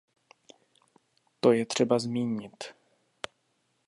[1.39, 2.63] To je třeba zmínit.